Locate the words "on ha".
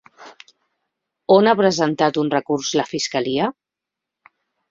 1.35-1.53